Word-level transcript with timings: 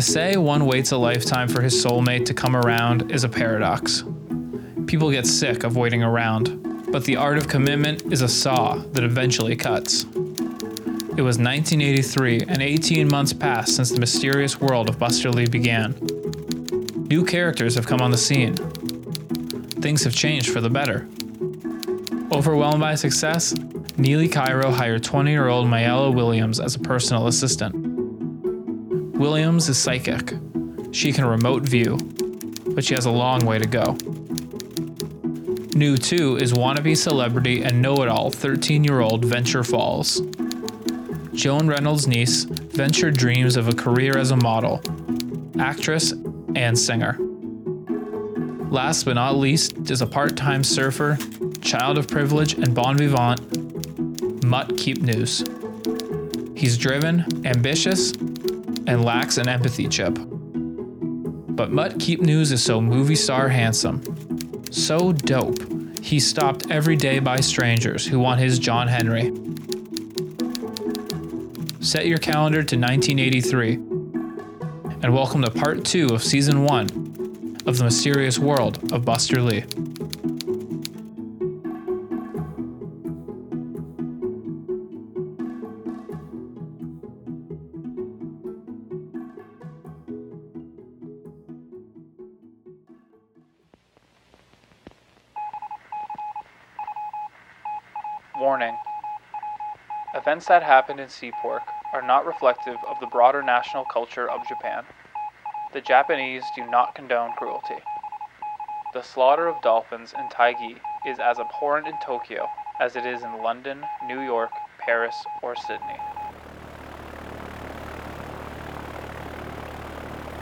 To 0.00 0.06
say 0.06 0.38
one 0.38 0.64
waits 0.64 0.92
a 0.92 0.96
lifetime 0.96 1.46
for 1.46 1.60
his 1.60 1.74
soulmate 1.74 2.24
to 2.24 2.32
come 2.32 2.56
around 2.56 3.12
is 3.12 3.22
a 3.22 3.28
paradox. 3.28 4.02
People 4.86 5.10
get 5.10 5.26
sick 5.26 5.62
of 5.62 5.76
waiting 5.76 6.02
around, 6.02 6.86
but 6.90 7.04
the 7.04 7.16
art 7.16 7.36
of 7.36 7.48
commitment 7.48 8.10
is 8.10 8.22
a 8.22 8.28
saw 8.28 8.76
that 8.76 9.04
eventually 9.04 9.56
cuts. 9.56 10.04
It 11.18 11.22
was 11.22 11.36
1983, 11.36 12.44
and 12.48 12.62
18 12.62 13.08
months 13.08 13.34
passed 13.34 13.76
since 13.76 13.90
the 13.90 14.00
mysterious 14.00 14.58
world 14.58 14.88
of 14.88 14.98
Buster 14.98 15.30
Lee 15.30 15.46
began. 15.46 15.92
New 17.10 17.22
characters 17.22 17.74
have 17.74 17.86
come 17.86 18.00
on 18.00 18.10
the 18.10 18.16
scene. 18.16 18.56
Things 19.82 20.02
have 20.04 20.14
changed 20.14 20.48
for 20.48 20.62
the 20.62 20.70
better. 20.70 21.06
Overwhelmed 22.32 22.80
by 22.80 22.94
success, 22.94 23.54
Neely 23.98 24.28
Cairo 24.28 24.70
hired 24.70 25.04
20 25.04 25.30
year 25.30 25.48
old 25.48 25.66
Mayella 25.66 26.14
Williams 26.14 26.58
as 26.58 26.74
a 26.74 26.78
personal 26.78 27.26
assistant. 27.26 27.89
Williams 29.20 29.68
is 29.68 29.76
psychic. 29.76 30.32
She 30.92 31.12
can 31.12 31.26
remote 31.26 31.62
view, 31.62 31.98
but 32.68 32.82
she 32.82 32.94
has 32.94 33.04
a 33.04 33.10
long 33.10 33.44
way 33.44 33.58
to 33.58 33.66
go. 33.66 33.94
New 35.76 35.98
too 35.98 36.38
is 36.38 36.54
wannabe 36.54 36.96
celebrity 36.96 37.62
and 37.62 37.82
know 37.82 37.96
it 37.96 38.08
all 38.08 38.30
13 38.30 38.82
year 38.82 39.00
old 39.00 39.26
Venture 39.26 39.62
Falls. 39.62 40.22
Joan 41.34 41.68
Reynolds' 41.68 42.06
niece, 42.06 42.44
Venture 42.44 43.10
dreams 43.10 43.56
of 43.56 43.68
a 43.68 43.74
career 43.74 44.16
as 44.16 44.30
a 44.30 44.36
model, 44.36 44.80
actress, 45.58 46.14
and 46.56 46.78
singer. 46.78 47.18
Last 48.70 49.04
but 49.04 49.16
not 49.16 49.36
least 49.36 49.90
is 49.90 50.00
a 50.00 50.06
part 50.06 50.34
time 50.34 50.64
surfer, 50.64 51.18
child 51.60 51.98
of 51.98 52.08
privilege, 52.08 52.54
and 52.54 52.74
bon 52.74 52.96
vivant, 52.96 54.42
Mutt 54.46 54.78
Keepnews. 54.78 55.44
He's 56.56 56.78
driven, 56.78 57.26
ambitious, 57.46 58.12
and 58.90 59.04
lacks 59.04 59.38
an 59.38 59.48
empathy 59.48 59.86
chip. 59.88 60.18
But 60.18 61.70
Mutt 61.70 61.98
Keepnews 61.98 62.52
is 62.52 62.62
so 62.62 62.80
movie 62.80 63.14
star 63.14 63.48
handsome, 63.48 64.02
so 64.70 65.12
dope, 65.12 65.58
He's 66.02 66.26
stopped 66.26 66.70
every 66.70 66.96
day 66.96 67.20
by 67.20 67.36
strangers 67.36 68.06
who 68.06 68.18
want 68.18 68.40
his 68.40 68.58
John 68.58 68.88
Henry. 68.88 69.32
Set 71.80 72.06
your 72.06 72.18
calendar 72.18 72.64
to 72.64 72.76
1983 72.76 73.74
and 75.02 75.14
welcome 75.14 75.42
to 75.42 75.50
part 75.50 75.84
two 75.84 76.08
of 76.08 76.24
season 76.24 76.64
one 76.64 76.86
of 77.66 77.78
the 77.78 77.84
mysterious 77.84 78.40
world 78.40 78.92
of 78.92 79.04
Buster 79.04 79.40
Lee. 79.40 79.64
Events 100.40 100.48
that 100.48 100.62
happened 100.62 101.00
in 101.00 101.10
Sea 101.10 101.32
Pork 101.42 101.64
are 101.92 102.00
not 102.00 102.24
reflective 102.24 102.78
of 102.88 102.98
the 102.98 103.06
broader 103.06 103.42
national 103.42 103.84
culture 103.84 104.30
of 104.30 104.40
Japan. 104.48 104.84
The 105.74 105.82
Japanese 105.82 106.42
do 106.56 106.64
not 106.64 106.94
condone 106.94 107.32
cruelty. 107.36 107.74
The 108.94 109.02
slaughter 109.02 109.48
of 109.48 109.60
dolphins 109.60 110.14
in 110.18 110.26
Taigi 110.30 110.78
is 111.06 111.18
as 111.18 111.38
abhorrent 111.38 111.88
in 111.88 111.92
Tokyo 112.02 112.48
as 112.80 112.96
it 112.96 113.04
is 113.04 113.22
in 113.22 113.42
London, 113.42 113.84
New 114.06 114.20
York, 114.20 114.50
Paris, 114.78 115.14
or 115.42 115.54
Sydney. 115.56 116.00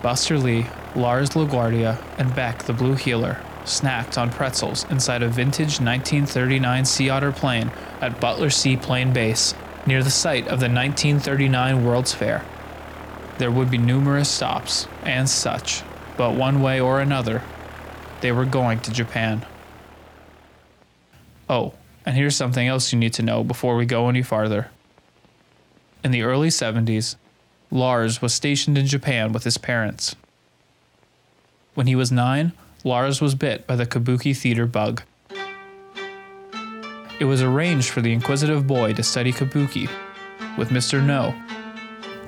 Buster 0.01 0.39
Lee, 0.39 0.65
Lars 0.95 1.31
LaGuardia, 1.31 2.01
and 2.19 2.33
Beck 2.37 2.63
the 2.63 2.73
Blue 2.73 2.95
Heeler 2.95 3.43
snacked 3.65 4.17
on 4.17 4.31
pretzels 4.31 4.87
inside 4.91 5.25
a 5.25 5.29
vintage 5.29 5.81
1939 5.81 6.85
Sea 6.85 7.11
Otter 7.11 7.33
plane 7.33 7.73
at 8.01 8.21
Butler 8.21 8.49
Seaplane 8.49 9.13
Base 9.13 9.55
near 9.89 10.03
the 10.03 10.11
site 10.11 10.45
of 10.45 10.61
the 10.61 10.69
1939 10.69 11.85
World's 11.85 12.15
Fair. 12.15 12.45
There 13.39 13.51
would 13.51 13.71
be 13.71 13.79
numerous 13.79 14.29
stops 14.29 14.87
and 15.03 15.29
such, 15.29 15.83
but 16.17 16.35
one 16.35 16.61
way 16.61 16.79
or 16.79 17.01
another, 17.01 17.43
they 18.21 18.31
were 18.31 18.45
going 18.45 18.81
to 18.81 18.93
Japan. 18.93 19.47
Oh, 21.49 21.73
and 22.05 22.17
here's 22.17 22.37
something 22.37 22.69
else 22.69 22.93
you 22.93 22.99
need 22.99 23.15
to 23.15 23.23
know 23.23 23.43
before 23.43 23.77
we 23.77 23.87
go 23.87 24.09
any 24.09 24.23
farther. 24.23 24.71
In 26.05 26.11
the 26.11 26.23
early 26.23 26.49
70s, 26.49 27.17
Lars 27.71 28.21
was 28.21 28.35
stationed 28.35 28.77
in 28.77 28.87
Japan 28.87 29.33
with 29.33 29.45
his 29.45 29.59
parents. 29.59 30.17
When 31.75 31.87
he 31.87 31.97
was 31.97 32.13
nine, 32.13 32.53
Lars 32.85 33.21
was 33.21 33.35
bit 33.35 33.67
by 33.67 33.77
the 33.77 33.87
kabuki 33.87 34.37
theater 34.37 34.67
bug. 34.67 35.03
It 37.21 37.25
was 37.25 37.43
arranged 37.43 37.91
for 37.91 38.01
the 38.01 38.13
inquisitive 38.13 38.67
boy 38.67 38.93
to 38.93 39.03
study 39.03 39.33
kabuki 39.33 39.91
with 40.57 40.69
Mr. 40.69 41.05
Noh, 41.05 41.35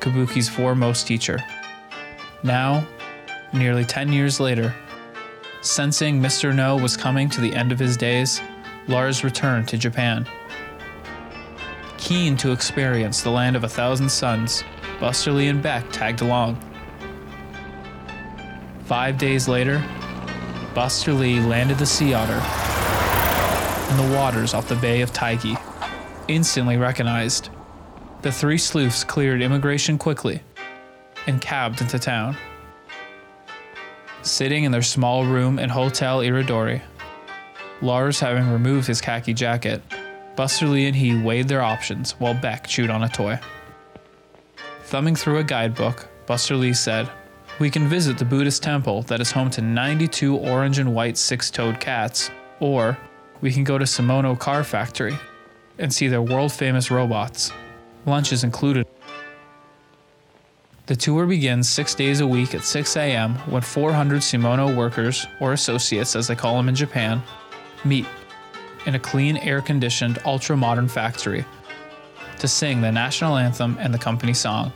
kabuki's 0.01 0.49
foremost 0.49 1.07
teacher. 1.07 1.39
Now, 2.43 2.85
nearly 3.53 3.85
10 3.85 4.13
years 4.13 4.41
later, 4.41 4.75
sensing 5.61 6.21
Mr. 6.21 6.53
Noh 6.53 6.77
was 6.77 6.97
coming 6.97 7.31
to 7.31 7.41
the 7.41 7.55
end 7.55 7.71
of 7.71 7.79
his 7.79 7.97
days, 7.97 8.41
Lars 8.89 9.23
returned 9.23 9.69
to 9.69 9.79
Japan. 9.79 10.27
Keen 11.97 12.37
to 12.39 12.51
experience 12.51 13.23
the 13.23 13.31
land 13.31 13.55
of 13.55 13.63
a 13.63 13.69
thousand 13.69 14.09
suns, 14.09 14.65
Buster 14.99 15.31
Lee 15.31 15.47
and 15.47 15.63
Beck 15.63 15.85
tagged 15.93 16.21
along. 16.21 16.59
Five 18.87 19.19
days 19.19 19.47
later, 19.47 19.81
Buster 20.75 21.13
Lee 21.13 21.39
landed 21.39 21.79
the 21.79 21.87
Sea 21.87 22.15
Otter 22.15 22.60
in 23.91 23.97
the 23.97 24.17
waters 24.17 24.55
off 24.55 24.69
the 24.69 24.77
Bay 24.77 25.01
of 25.01 25.13
Taigi. 25.13 25.61
Instantly 26.29 26.77
recognized, 26.77 27.51
the 28.23 28.31
three 28.31 28.59
sleuths 28.59 29.03
cleared 29.03 29.43
immigration 29.43 29.99
quickly 29.99 30.41
and 31.27 31.41
cabbed 31.41 31.81
into 31.81 31.99
town. 31.99 32.37
Sitting 34.23 34.63
in 34.63 34.71
their 34.71 34.83
small 34.83 35.25
room 35.25 35.59
in 35.59 35.69
Hotel 35.69 36.21
Iridori, 36.21 36.83
Lars 37.83 38.21
having 38.21 38.51
removed 38.51 38.87
his 38.87 39.01
khaki 39.01 39.35
jacket, 39.35 39.83
Buster 40.37 40.67
Lee 40.67 40.87
and 40.87 40.95
he 40.95 41.21
weighed 41.21 41.49
their 41.49 41.63
options 41.63 42.13
while 42.13 42.35
Beck 42.35 42.69
chewed 42.69 42.91
on 42.91 43.03
a 43.03 43.09
toy. 43.09 43.41
Thumbing 44.85 45.17
through 45.17 45.39
a 45.39 45.45
guidebook, 45.45 46.09
Buster 46.27 46.55
Lee 46.55 46.75
said, 46.75 47.11
We 47.59 47.71
can 47.71 47.89
visit 47.89 48.19
the 48.19 48.25
Buddhist 48.25 48.63
temple 48.63 49.03
that 49.03 49.21
is 49.21 49.33
home 49.33 49.51
to 49.51 49.63
92 49.63 50.37
orange 50.37 50.79
and 50.79 50.95
white 50.95 51.19
six 51.19 51.51
toed 51.51 51.81
cats, 51.81 52.31
or 52.61 52.97
we 53.41 53.53
can 53.53 53.65
go 53.65 53.79
to 53.79 53.85
Simono 53.85 54.39
Car 54.39 54.65
Factory 54.65 55.17
and 55.79 55.93
see 55.93 56.09
their 56.09 56.23
world 56.23 56.53
famous 56.53 56.91
robots. 56.91 57.53
Lunch 58.07 58.33
is 58.33 58.45
included. 58.45 58.87
The 60.87 60.97
tour 60.97 61.27
begins 61.27 61.69
six 61.69 61.95
days 61.95 62.21
a 62.21 62.27
week 62.27 62.55
at 62.55 62.65
6 62.65 62.97
a.m. 62.97 63.35
when 63.51 63.63
400 63.63 64.23
Simono 64.23 64.77
workers, 64.77 65.27
or 65.39 65.53
associates 65.53 66.17
as 66.17 66.27
they 66.27 66.35
call 66.35 66.57
them 66.57 66.69
in 66.69 66.75
Japan, 66.75 67.23
meet 67.85 68.07
in 68.87 68.95
a 68.95 68.99
clean, 68.99 69.37
air 69.37 69.61
conditioned, 69.61 70.19
ultra 70.25 70.57
modern 70.57 70.89
factory 70.89 71.45
to 72.39 72.49
sing 72.49 72.81
the 72.81 72.91
national 72.91 73.37
anthem 73.37 73.77
and 73.79 73.93
the 73.93 73.99
company 73.99 74.35
song. 74.35 74.73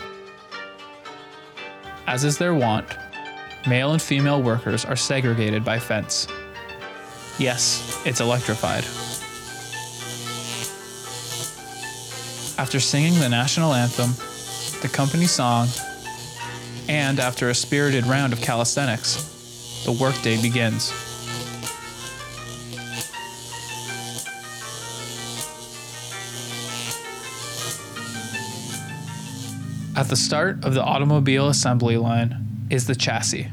As 2.07 2.23
is 2.23 2.39
their 2.39 2.55
wont, 2.55 2.87
male 3.67 3.93
and 3.93 4.01
female 4.01 4.43
workers 4.43 4.85
are 4.85 4.97
segregated 4.97 5.65
by 5.65 5.79
fence. 5.79 6.29
Yes, 7.39 8.01
it's 8.07 8.21
electrified. 8.21 8.85
After 12.57 12.79
singing 12.79 13.19
the 13.19 13.29
national 13.29 13.75
anthem, 13.75 14.15
the 14.81 14.89
company 14.89 15.27
song, 15.27 15.69
and 16.89 17.19
after 17.19 17.49
a 17.49 17.55
spirited 17.55 18.07
round 18.07 18.33
of 18.33 18.41
calisthenics, 18.41 19.83
the 19.85 19.93
workday 19.93 20.41
begins. 20.41 20.93
At 29.97 30.09
the 30.09 30.17
start 30.17 30.65
of 30.65 30.75
the 30.75 30.83
automobile 30.83 31.49
assembly 31.49 31.97
line 31.97 32.67
is 32.71 32.87
the 32.87 32.95
chassis. 32.95 33.49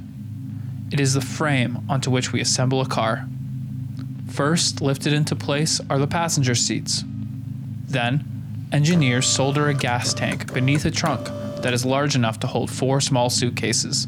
It 0.91 0.99
is 0.99 1.13
the 1.13 1.21
frame 1.21 1.79
onto 1.89 2.11
which 2.11 2.31
we 2.31 2.41
assemble 2.41 2.81
a 2.81 2.87
car. 2.87 3.27
First 4.41 4.81
lifted 4.81 5.13
into 5.13 5.35
place 5.35 5.79
are 5.87 5.99
the 5.99 6.07
passenger 6.07 6.55
seats. 6.55 7.03
Then, 7.87 8.25
engineers 8.71 9.27
solder 9.27 9.67
a 9.67 9.73
gas 9.75 10.15
tank 10.15 10.51
beneath 10.51 10.83
a 10.83 10.89
trunk 10.89 11.27
that 11.61 11.75
is 11.75 11.85
large 11.85 12.15
enough 12.15 12.39
to 12.39 12.47
hold 12.47 12.71
four 12.71 13.01
small 13.01 13.29
suitcases. 13.29 14.07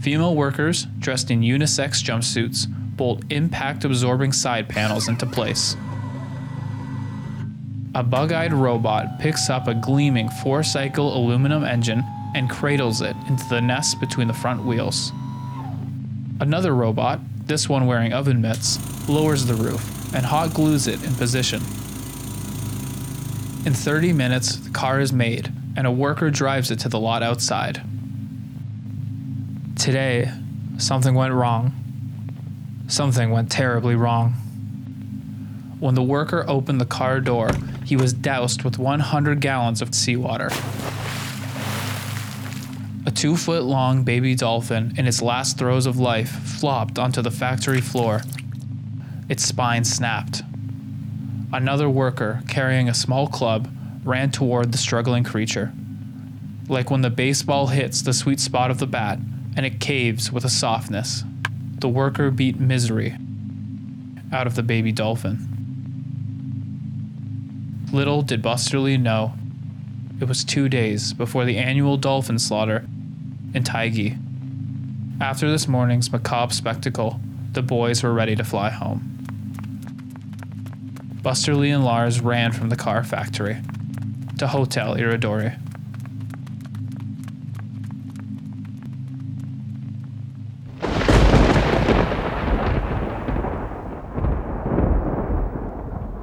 Female 0.00 0.34
workers, 0.34 0.86
dressed 1.00 1.30
in 1.30 1.42
unisex 1.42 2.02
jumpsuits, 2.02 2.66
bolt 2.96 3.22
impact 3.28 3.84
absorbing 3.84 4.32
side 4.32 4.70
panels 4.70 5.06
into 5.06 5.26
place. 5.26 5.76
A 7.94 8.02
bug 8.02 8.32
eyed 8.32 8.54
robot 8.54 9.18
picks 9.18 9.50
up 9.50 9.68
a 9.68 9.74
gleaming 9.74 10.30
four 10.30 10.62
cycle 10.62 11.14
aluminum 11.14 11.62
engine 11.62 12.02
and 12.34 12.48
cradles 12.48 13.02
it 13.02 13.16
into 13.28 13.46
the 13.50 13.60
nest 13.60 14.00
between 14.00 14.28
the 14.28 14.32
front 14.32 14.64
wheels. 14.64 15.12
Another 16.40 16.74
robot, 16.74 17.20
this 17.46 17.68
one 17.68 17.86
wearing 17.86 18.12
oven 18.12 18.40
mitts, 18.40 18.78
lowers 19.08 19.46
the 19.46 19.54
roof 19.54 20.14
and 20.14 20.24
hot 20.24 20.54
glues 20.54 20.86
it 20.86 21.02
in 21.04 21.14
position. 21.14 21.60
In 23.66 23.74
30 23.74 24.12
minutes, 24.12 24.56
the 24.56 24.70
car 24.70 25.00
is 25.00 25.12
made 25.12 25.52
and 25.76 25.86
a 25.86 25.90
worker 25.90 26.30
drives 26.30 26.70
it 26.70 26.78
to 26.80 26.88
the 26.88 27.00
lot 27.00 27.22
outside. 27.22 27.82
Today, 29.76 30.30
something 30.78 31.14
went 31.14 31.34
wrong. 31.34 31.72
Something 32.86 33.30
went 33.30 33.50
terribly 33.50 33.94
wrong. 33.94 34.32
When 35.80 35.94
the 35.94 36.02
worker 36.02 36.44
opened 36.46 36.80
the 36.80 36.86
car 36.86 37.20
door, 37.20 37.50
he 37.84 37.96
was 37.96 38.12
doused 38.12 38.62
with 38.62 38.78
100 38.78 39.40
gallons 39.40 39.82
of 39.82 39.94
seawater. 39.94 40.50
A 43.06 43.10
two 43.10 43.36
foot 43.36 43.64
long 43.64 44.02
baby 44.02 44.34
dolphin 44.34 44.94
in 44.96 45.06
its 45.06 45.20
last 45.20 45.58
throes 45.58 45.84
of 45.84 45.98
life 45.98 46.30
flopped 46.30 46.98
onto 46.98 47.20
the 47.20 47.30
factory 47.30 47.82
floor. 47.82 48.22
Its 49.28 49.44
spine 49.44 49.84
snapped. 49.84 50.42
Another 51.52 51.90
worker, 51.90 52.42
carrying 52.48 52.88
a 52.88 52.94
small 52.94 53.26
club, 53.26 53.68
ran 54.04 54.30
toward 54.30 54.72
the 54.72 54.78
struggling 54.78 55.22
creature. 55.22 55.72
Like 56.66 56.90
when 56.90 57.02
the 57.02 57.10
baseball 57.10 57.66
hits 57.66 58.00
the 58.00 58.14
sweet 58.14 58.40
spot 58.40 58.70
of 58.70 58.78
the 58.78 58.86
bat 58.86 59.18
and 59.54 59.66
it 59.66 59.80
caves 59.80 60.32
with 60.32 60.46
a 60.46 60.50
softness, 60.50 61.24
the 61.80 61.88
worker 61.88 62.30
beat 62.30 62.58
misery 62.58 63.16
out 64.32 64.46
of 64.46 64.54
the 64.54 64.62
baby 64.62 64.92
dolphin. 64.92 65.50
Little 67.92 68.22
did 68.22 68.40
Buster 68.40 68.78
Lee 68.78 68.96
know 68.96 69.34
it 70.20 70.26
was 70.26 70.42
two 70.42 70.70
days 70.70 71.12
before 71.12 71.44
the 71.44 71.58
annual 71.58 71.98
dolphin 71.98 72.38
slaughter 72.38 72.86
in 73.54 73.62
Taigi. 73.62 74.18
After 75.20 75.50
this 75.50 75.68
morning's 75.68 76.10
macabre 76.10 76.52
spectacle, 76.52 77.20
the 77.52 77.62
boys 77.62 78.02
were 78.02 78.12
ready 78.12 78.34
to 78.36 78.44
fly 78.44 78.68
home. 78.68 79.10
Buster 81.22 81.54
Lee 81.54 81.70
and 81.70 81.84
Lars 81.84 82.20
ran 82.20 82.52
from 82.52 82.68
the 82.68 82.76
car 82.76 83.02
factory 83.04 83.56
to 84.38 84.46
Hotel 84.48 84.96
Iridori. 84.96 85.58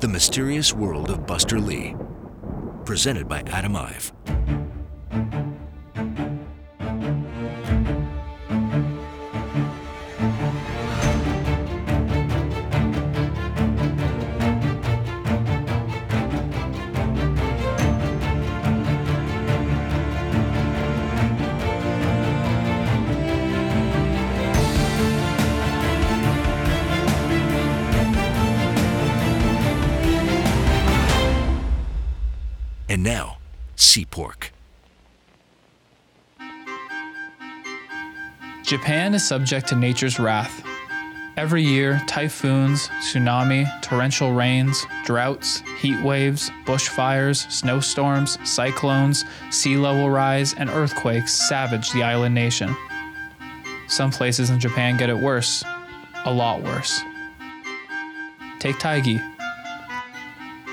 The 0.01 0.07
Mysterious 0.07 0.73
World 0.73 1.09
of 1.09 1.25
Buster 1.25 1.59
Lee. 1.59 1.95
Presented 2.85 3.27
by 3.27 3.41
Adam 3.47 3.75
Ive. 3.75 4.11
And 33.01 33.07
now, 33.07 33.37
Sea 33.77 34.05
Pork. 34.05 34.51
Japan 38.63 39.15
is 39.15 39.27
subject 39.27 39.69
to 39.69 39.75
nature's 39.75 40.19
wrath. 40.19 40.63
Every 41.35 41.63
year, 41.63 41.99
typhoons, 42.05 42.89
tsunami, 42.99 43.65
torrential 43.81 44.33
rains, 44.33 44.85
droughts, 45.03 45.63
heat 45.79 45.99
waves, 46.03 46.51
bushfires, 46.65 47.51
snowstorms, 47.51 48.37
cyclones, 48.47 49.25
sea 49.49 49.77
level 49.77 50.11
rise, 50.11 50.53
and 50.53 50.69
earthquakes 50.69 51.33
savage 51.33 51.91
the 51.93 52.03
island 52.03 52.35
nation. 52.35 52.77
Some 53.87 54.11
places 54.11 54.51
in 54.51 54.59
Japan 54.59 54.95
get 54.95 55.09
it 55.09 55.17
worse, 55.17 55.63
a 56.25 56.31
lot 56.31 56.61
worse. 56.61 57.01
Take 58.59 58.75
Taigi. 58.75 59.19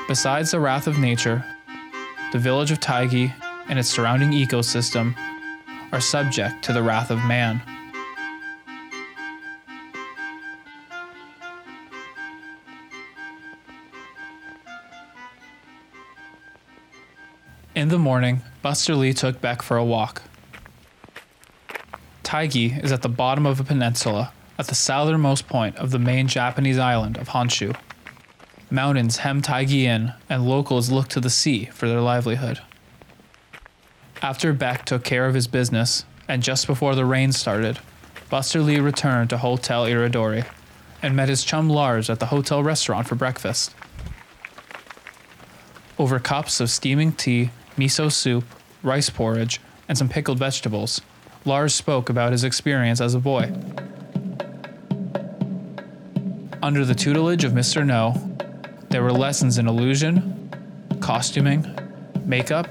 Besides 0.07 0.51
the 0.51 0.61
wrath 0.61 0.87
of 0.87 0.99
nature, 0.99 1.43
the 2.33 2.39
village 2.39 2.71
of 2.71 2.79
Taigi 2.79 3.33
and 3.69 3.79
its 3.79 3.89
surrounding 3.89 4.33
ecosystem 4.33 5.15
are 5.93 6.01
subject 6.01 6.63
to 6.65 6.73
the 6.73 6.83
wrath 6.83 7.11
of 7.11 7.19
man. 7.25 7.63
In 17.75 17.89
the 17.89 17.99
morning, 17.99 18.43
Buster 18.61 18.95
Lee 18.95 19.15
took 19.15 19.41
Beck 19.41 19.63
for 19.63 19.77
a 19.77 19.85
walk. 19.85 20.23
Taigi 22.25 22.83
is 22.83 22.93
at 22.93 23.03
the 23.03 23.09
bottom 23.09 23.47
of 23.47 23.61
a 23.61 23.65
peninsula 23.65 24.33
at 24.59 24.67
the 24.67 24.75
southernmost 24.75 25.47
point 25.47 25.77
of 25.77 25.93
the 25.93 25.99
main 25.99 26.27
Japanese 26.27 26.79
island 26.79 27.17
of 27.17 27.29
Honshu. 27.29 27.75
Mountains 28.71 29.19
hem 29.19 29.41
Taigi 29.41 29.85
in, 29.85 30.13
and 30.29 30.47
locals 30.47 30.91
look 30.91 31.09
to 31.09 31.21
the 31.21 31.31
sea 31.31 31.67
for 31.67 31.89
their 31.89 32.03
livelihood. 32.03 32.61
After 34.21 34.53
Beck 34.53 34.85
took 34.85 35.05
care 35.05 35.27
of 35.27 35.35
his 35.35 35.47
business, 35.47 36.05
and 36.29 36.43
just 36.43 36.67
before 36.67 36.95
the 36.95 37.07
rain 37.07 37.33
started, 37.33 37.79
Buster 38.29 38.61
Lee 38.61 38.79
returned 38.79 39.31
to 39.31 39.39
Hotel 39.39 39.87
Iridori 39.87 40.45
and 41.01 41.17
met 41.17 41.31
his 41.31 41.45
chum 41.45 41.71
Lars 41.71 42.11
at 42.11 42.21
the 42.21 42.27
hotel 42.27 42.63
restaurant 42.63 43.09
for 43.09 43.15
breakfast. 43.15 43.75
Over 45.99 46.19
cups 46.19 46.61
of 46.61 46.69
steaming 46.69 47.13
tea, 47.13 47.51
miso 47.79 48.13
soup, 48.13 48.45
rice 48.83 49.09
porridge, 49.09 49.61
and 49.89 49.97
some 49.97 50.11
pickled 50.11 50.39
vegetables, 50.39 51.01
Lars 51.47 51.75
spoke 51.75 52.11
about 52.11 52.33
his 52.33 52.45
experience 52.45 53.01
as 53.01 53.15
a 53.15 53.19
boy. 53.19 53.51
Under 56.63 56.85
the 56.85 56.95
tutelage 56.95 57.45
of 57.45 57.53
Mr. 57.53 57.87
Noh, 57.87 58.15
there 58.91 59.03
were 59.03 59.13
lessons 59.13 59.59
in 59.59 59.69
illusion, 59.69 60.51
costuming, 61.01 61.67
makeup, 62.25 62.69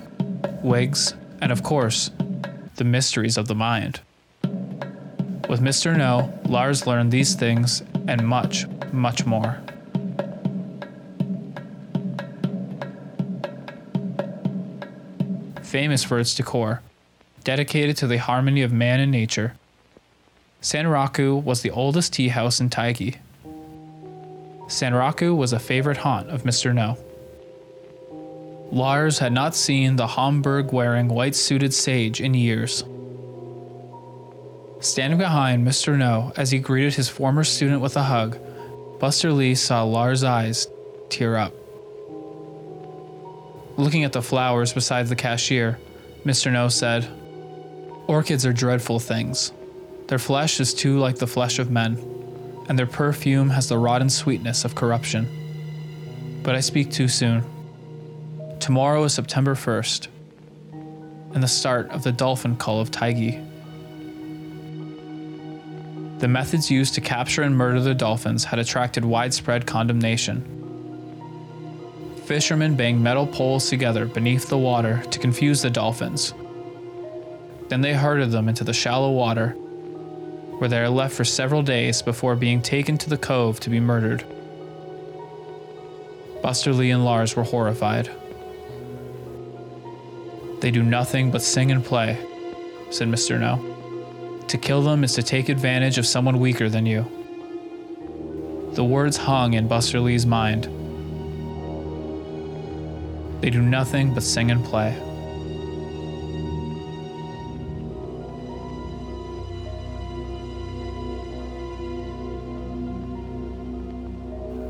wigs, 0.63 1.13
and 1.41 1.51
of 1.51 1.63
course, 1.63 2.09
the 2.75 2.83
mysteries 2.83 3.37
of 3.37 3.47
the 3.47 3.55
mind. 3.55 3.99
With 5.49 5.61
Mr. 5.61 5.95
Noh, 5.95 6.33
Lars 6.49 6.87
learned 6.87 7.11
these 7.11 7.35
things 7.35 7.83
and 8.07 8.27
much, 8.27 8.67
much 8.91 9.25
more. 9.25 9.61
Famous 15.61 16.03
for 16.03 16.19
its 16.19 16.33
decor, 16.33 16.81
dedicated 17.43 17.95
to 17.97 18.07
the 18.07 18.17
harmony 18.17 18.63
of 18.63 18.71
man 18.71 18.99
and 18.99 19.11
nature, 19.11 19.53
Sanraku 20.61 21.41
was 21.41 21.61
the 21.61 21.71
oldest 21.71 22.13
tea 22.13 22.29
house 22.29 22.59
in 22.59 22.69
Taigi. 22.69 23.17
Sanraku 24.67 25.35
was 25.35 25.53
a 25.53 25.59
favorite 25.59 25.97
haunt 25.97 26.29
of 26.29 26.43
Mr. 26.43 26.73
Noh. 26.73 26.97
Lars 28.69 29.17
had 29.17 29.31
not 29.31 29.55
seen 29.55 29.95
the 29.95 30.07
Homburg 30.07 30.73
wearing 30.73 31.07
white 31.07 31.35
suited 31.35 31.73
sage 31.73 32.19
in 32.19 32.33
years. 32.33 32.83
Standing 34.81 35.17
behind 35.17 35.65
Mr. 35.65 35.97
Noh 35.97 36.33
as 36.35 36.51
he 36.51 36.59
greeted 36.59 36.93
his 36.93 37.07
former 37.07 37.45
student 37.45 37.81
with 37.81 37.95
a 37.95 38.03
hug, 38.03 38.37
Buster 38.99 39.31
Lee 39.31 39.55
saw 39.55 39.83
Lars' 39.83 40.23
eyes 40.23 40.67
tear 41.09 41.37
up. 41.37 41.53
Looking 43.77 44.03
at 44.03 44.11
the 44.11 44.21
flowers 44.21 44.73
beside 44.73 45.07
the 45.07 45.15
cashier, 45.15 45.79
Mr. 46.25 46.51
Noh 46.51 46.67
said, 46.67 47.07
Orchids 48.07 48.45
are 48.45 48.53
dreadful 48.53 48.99
things. 48.99 49.53
Their 50.07 50.19
flesh 50.19 50.59
is 50.59 50.73
too 50.73 50.99
like 50.99 51.17
the 51.17 51.27
flesh 51.27 51.59
of 51.59 51.71
men, 51.71 51.95
and 52.67 52.77
their 52.77 52.85
perfume 52.85 53.49
has 53.49 53.69
the 53.69 53.77
rotten 53.77 54.09
sweetness 54.09 54.65
of 54.65 54.75
corruption. 54.75 55.27
But 56.43 56.55
I 56.55 56.59
speak 56.59 56.91
too 56.91 57.07
soon. 57.07 57.43
Tomorrow 58.59 59.03
is 59.03 59.13
September 59.13 59.55
1st, 59.55 60.07
and 61.33 61.43
the 61.43 61.47
start 61.47 61.89
of 61.91 62.03
the 62.03 62.11
dolphin 62.11 62.55
call 62.55 62.79
of 62.79 62.91
Taigi. 62.91 63.43
The 66.19 66.27
methods 66.27 66.71
used 66.71 66.95
to 66.95 67.01
capture 67.01 67.43
and 67.43 67.55
murder 67.55 67.79
the 67.79 67.93
dolphins 67.93 68.43
had 68.43 68.57
attracted 68.59 69.05
widespread 69.05 69.67
condemnation. 69.67 70.53
Fishermen 72.25 72.75
banged 72.75 73.01
metal 73.01 73.27
poles 73.27 73.69
together 73.69 74.05
beneath 74.05 74.49
the 74.49 74.57
water 74.57 75.01
to 75.11 75.19
confuse 75.19 75.61
the 75.61 75.69
dolphins. 75.69 76.33
Then 77.69 77.81
they 77.81 77.93
herded 77.93 78.31
them 78.31 78.49
into 78.49 78.63
the 78.63 78.73
shallow 78.73 79.11
water, 79.11 79.55
where 80.57 80.69
they 80.69 80.79
are 80.79 80.89
left 80.89 81.15
for 81.15 81.23
several 81.23 81.61
days 81.61 82.01
before 82.01 82.35
being 82.35 82.61
taken 82.61 82.97
to 82.97 83.09
the 83.09 83.17
cove 83.17 83.59
to 83.61 83.69
be 83.69 83.79
murdered. 83.79 84.23
Buster 86.41 86.73
Lee 86.73 86.91
and 86.91 87.05
Lars 87.05 87.35
were 87.35 87.43
horrified. 87.43 88.09
They 90.59 90.71
do 90.71 90.83
nothing 90.83 91.29
but 91.29 91.41
sing 91.41 91.71
and 91.71 91.83
play, 91.83 92.17
said 92.89 93.07
Mr. 93.07 93.39
Noh. 93.39 94.45
To 94.47 94.57
kill 94.57 94.81
them 94.81 95.03
is 95.03 95.13
to 95.13 95.23
take 95.23 95.49
advantage 95.49 95.97
of 95.97 96.07
someone 96.07 96.39
weaker 96.39 96.69
than 96.69 96.85
you. 96.85 97.05
The 98.73 98.83
words 98.83 99.17
hung 99.17 99.53
in 99.53 99.67
Buster 99.67 99.99
Lee's 99.99 100.25
mind. 100.25 100.65
They 103.41 103.49
do 103.49 103.61
nothing 103.61 104.13
but 104.13 104.23
sing 104.23 104.49
and 104.51 104.63
play. 104.63 104.95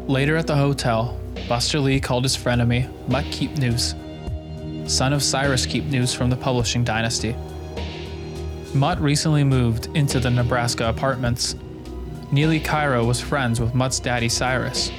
Later 0.07 0.37
at 0.37 0.47
the 0.47 0.55
hotel, 0.55 1.19
Buster 1.49 1.81
Lee 1.81 1.99
called 1.99 2.23
his 2.23 2.37
frenemy, 2.37 2.87
Mutt 3.09 3.25
Keepnews, 3.25 3.93
son 4.89 5.11
of 5.11 5.21
Cyrus 5.21 5.65
Keepnews 5.65 6.15
from 6.15 6.29
the 6.29 6.37
publishing 6.37 6.85
dynasty. 6.85 7.35
Mutt 8.73 9.01
recently 9.01 9.43
moved 9.43 9.89
into 9.97 10.21
the 10.21 10.29
Nebraska 10.29 10.87
apartments. 10.87 11.57
Neely 12.31 12.61
Cairo 12.61 13.03
was 13.03 13.19
friends 13.19 13.59
with 13.59 13.75
Mutt's 13.75 13.99
daddy 13.99 14.29
Cyrus. 14.29 14.93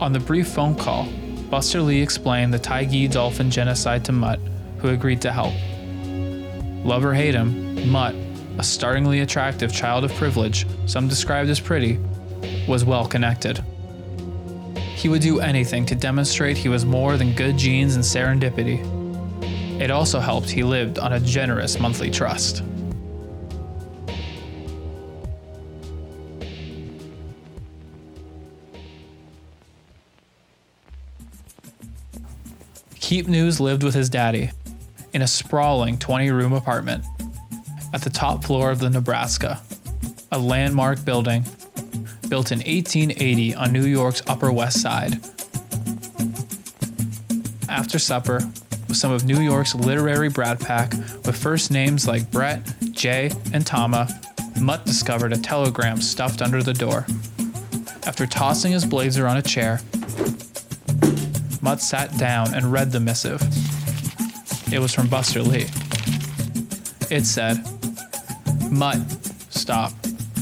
On 0.00 0.10
the 0.10 0.20
brief 0.20 0.48
phone 0.48 0.74
call, 0.74 1.06
Buster 1.50 1.82
Lee 1.82 2.00
explained 2.00 2.54
the 2.54 2.58
Taigi 2.58 3.08
dolphin 3.08 3.50
genocide 3.50 4.06
to 4.06 4.12
Mutt, 4.12 4.40
who 4.78 4.88
agreed 4.88 5.20
to 5.20 5.30
help. 5.30 5.52
Love 6.82 7.04
or 7.04 7.12
hate 7.12 7.34
him, 7.34 7.90
Mutt, 7.90 8.14
a 8.56 8.62
startlingly 8.62 9.20
attractive 9.20 9.70
child 9.70 10.02
of 10.02 10.14
privilege, 10.14 10.66
some 10.86 11.08
described 11.08 11.50
as 11.50 11.60
pretty, 11.60 11.98
was 12.68 12.84
well 12.84 13.06
connected. 13.06 13.62
He 14.94 15.08
would 15.08 15.22
do 15.22 15.40
anything 15.40 15.86
to 15.86 15.94
demonstrate 15.94 16.56
he 16.56 16.68
was 16.68 16.84
more 16.84 17.16
than 17.16 17.32
good 17.32 17.56
genes 17.56 17.94
and 17.94 18.04
serendipity. 18.04 18.80
It 19.80 19.90
also 19.90 20.20
helped 20.20 20.48
he 20.48 20.62
lived 20.62 20.98
on 20.98 21.12
a 21.12 21.20
generous 21.20 21.78
monthly 21.78 22.10
trust. 22.10 22.62
Keepnews 32.98 33.60
lived 33.60 33.84
with 33.84 33.94
his 33.94 34.10
daddy 34.10 34.50
in 35.12 35.22
a 35.22 35.26
sprawling 35.28 35.96
20 35.98 36.30
room 36.32 36.52
apartment 36.52 37.04
at 37.92 38.02
the 38.02 38.10
top 38.10 38.42
floor 38.44 38.70
of 38.70 38.80
the 38.80 38.90
Nebraska, 38.90 39.60
a 40.32 40.38
landmark 40.38 41.04
building 41.04 41.44
built 42.28 42.52
in 42.52 42.58
1880 42.58 43.54
on 43.54 43.72
New 43.72 43.86
York's 43.86 44.22
Upper 44.26 44.52
West 44.52 44.80
Side. 44.80 45.20
After 47.68 47.98
supper, 47.98 48.40
with 48.88 48.96
some 48.96 49.12
of 49.12 49.24
New 49.24 49.40
York's 49.40 49.74
literary 49.74 50.28
Brat 50.28 50.60
Pack 50.60 50.92
with 51.24 51.36
first 51.36 51.70
names 51.70 52.06
like 52.06 52.30
Brett, 52.30 52.62
Jay, 52.92 53.30
and 53.52 53.66
Tama, 53.66 54.08
Mutt 54.60 54.84
discovered 54.84 55.32
a 55.32 55.38
telegram 55.38 56.00
stuffed 56.00 56.42
under 56.42 56.62
the 56.62 56.72
door. 56.72 57.06
After 58.06 58.26
tossing 58.26 58.72
his 58.72 58.84
blazer 58.84 59.26
on 59.26 59.36
a 59.36 59.42
chair, 59.42 59.80
Mutt 61.60 61.80
sat 61.80 62.16
down 62.16 62.54
and 62.54 62.72
read 62.72 62.92
the 62.92 63.00
missive. 63.00 63.42
It 64.72 64.78
was 64.78 64.94
from 64.94 65.08
Buster 65.08 65.42
Lee. 65.42 65.66
It 67.10 67.24
said, 67.24 67.58
Mutt, 68.70 68.98
stop. 69.50 69.92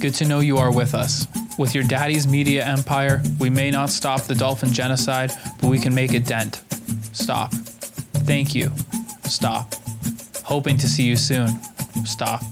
Good 0.00 0.14
to 0.14 0.26
know 0.26 0.40
you 0.40 0.58
are 0.58 0.72
with 0.72 0.94
us. 0.94 1.26
With 1.56 1.74
your 1.74 1.84
daddy's 1.84 2.26
media 2.26 2.64
empire, 2.66 3.22
we 3.38 3.48
may 3.48 3.70
not 3.70 3.90
stop 3.90 4.22
the 4.22 4.34
dolphin 4.34 4.72
genocide, 4.72 5.30
but 5.60 5.68
we 5.68 5.78
can 5.78 5.94
make 5.94 6.12
a 6.12 6.20
dent. 6.20 6.62
Stop. 7.12 7.52
Thank 8.26 8.54
you. 8.54 8.72
Stop. 9.24 9.74
Hoping 10.42 10.76
to 10.78 10.88
see 10.88 11.04
you 11.04 11.16
soon. 11.16 11.48
Stop. 12.04 12.42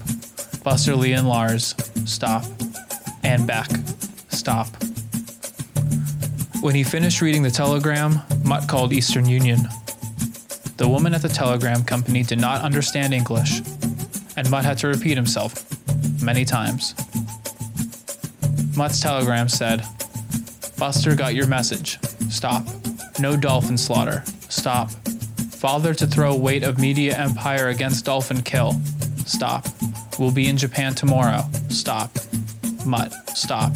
Buster 0.63 0.95
Lee 0.95 1.13
and 1.13 1.27
Lars. 1.27 1.75
Stop. 2.05 2.45
And 3.23 3.45
Beck. 3.45 3.69
Stop. 4.29 4.67
When 6.61 6.73
he 6.73 6.83
finished 6.83 7.21
reading 7.21 7.43
the 7.43 7.51
telegram, 7.51 8.21
Mutt 8.45 8.69
called 8.69 8.93
Eastern 8.93 9.27
Union. 9.27 9.67
The 10.77 10.87
woman 10.87 11.13
at 11.13 11.21
the 11.21 11.29
telegram 11.29 11.83
company 11.83 12.23
did 12.23 12.39
not 12.39 12.61
understand 12.61 13.13
English, 13.13 13.61
and 14.37 14.49
Mutt 14.49 14.63
had 14.63 14.77
to 14.79 14.87
repeat 14.87 15.17
himself 15.17 15.65
many 16.23 16.45
times. 16.45 16.95
Mutt's 18.75 18.99
telegram 18.99 19.47
said, 19.47 19.85
Buster 20.77 21.15
got 21.15 21.35
your 21.35 21.47
message. 21.47 21.99
Stop. 22.29 22.65
No 23.19 23.37
dolphin 23.37 23.77
slaughter. 23.77 24.23
Stop. 24.49 24.89
Father 25.51 25.93
to 25.93 26.07
throw 26.07 26.35
weight 26.35 26.63
of 26.63 26.79
media 26.79 27.17
empire 27.17 27.69
against 27.69 28.05
dolphin 28.05 28.41
kill. 28.41 28.73
Stop. 29.25 29.67
We'll 30.19 30.31
be 30.31 30.47
in 30.47 30.57
Japan 30.57 30.93
tomorrow. 30.93 31.43
Stop. 31.69 32.11
Mutt. 32.85 33.13
Stop. 33.37 33.71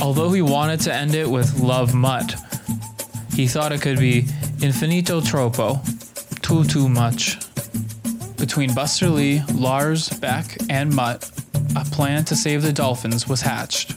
Although 0.00 0.32
he 0.32 0.42
wanted 0.42 0.80
to 0.80 0.94
end 0.94 1.14
it 1.14 1.30
with 1.30 1.60
love 1.60 1.94
Mutt, 1.94 2.34
he 3.34 3.46
thought 3.46 3.72
it 3.72 3.80
could 3.80 3.98
be 3.98 4.22
infinito 4.58 5.24
troppo, 5.24 5.80
too 6.42 6.64
too 6.64 6.88
much. 6.88 7.38
Between 8.36 8.74
Buster 8.74 9.08
Lee, 9.08 9.42
Lars, 9.54 10.10
Beck, 10.10 10.56
and 10.68 10.94
Mutt, 10.94 11.30
a 11.76 11.84
plan 11.84 12.24
to 12.26 12.36
save 12.36 12.62
the 12.62 12.72
dolphins 12.72 13.28
was 13.28 13.40
hatched. 13.40 13.94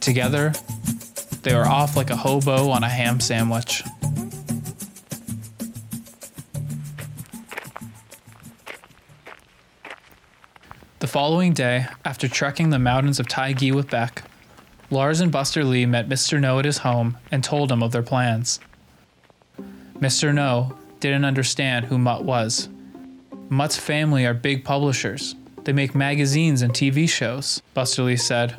Together, 0.00 0.52
they 1.42 1.54
were 1.54 1.66
off 1.66 1.96
like 1.96 2.10
a 2.10 2.16
hobo 2.16 2.70
on 2.70 2.84
a 2.84 2.88
ham 2.88 3.20
sandwich. 3.20 3.82
The 10.98 11.06
following 11.06 11.54
day, 11.54 11.86
after 12.04 12.28
trekking 12.28 12.70
the 12.70 12.78
mountains 12.78 13.18
of 13.18 13.26
Taigi 13.26 13.72
with 13.72 13.90
Beck, 13.90 14.22
Lars 14.90 15.20
and 15.20 15.32
Buster 15.32 15.64
Lee 15.64 15.86
met 15.86 16.08
Mr. 16.08 16.40
Noh 16.40 16.58
at 16.58 16.64
his 16.64 16.78
home 16.78 17.16
and 17.30 17.42
told 17.42 17.72
him 17.72 17.82
of 17.82 17.92
their 17.92 18.02
plans. 18.02 18.60
Mr. 19.98 20.34
Noh 20.34 20.76
didn't 20.98 21.24
understand 21.24 21.86
who 21.86 21.96
Mutt 21.96 22.24
was. 22.24 22.68
Mutt's 23.48 23.78
family 23.78 24.26
are 24.26 24.34
big 24.34 24.64
publishers. 24.64 25.34
They 25.70 25.74
make 25.74 25.94
magazines 25.94 26.62
and 26.62 26.72
TV 26.72 27.08
shows, 27.08 27.62
Buster 27.74 28.02
Lee 28.02 28.16
said. 28.16 28.56